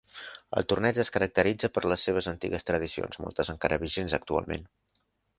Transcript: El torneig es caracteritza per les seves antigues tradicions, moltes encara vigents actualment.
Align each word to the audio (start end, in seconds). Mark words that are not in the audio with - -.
El 0.59 0.63
torneig 0.71 0.99
es 1.01 1.11
caracteritza 1.17 1.67
per 1.75 1.83
les 1.91 2.05
seves 2.07 2.29
antigues 2.31 2.65
tradicions, 2.69 3.19
moltes 3.25 3.51
encara 3.55 3.79
vigents 3.85 4.17
actualment. 4.19 4.65